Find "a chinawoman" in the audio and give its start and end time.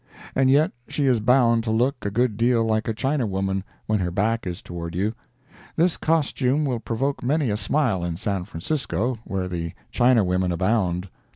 2.87-3.63